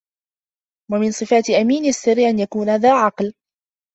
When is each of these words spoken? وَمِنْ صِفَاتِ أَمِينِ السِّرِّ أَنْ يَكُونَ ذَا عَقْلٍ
وَمِنْ 0.91 1.11
صِفَاتِ 1.11 1.49
أَمِينِ 1.49 1.85
السِّرِّ 1.85 2.17
أَنْ 2.29 2.39
يَكُونَ 2.39 2.75
ذَا 2.75 2.93
عَقْلٍ 2.93 3.33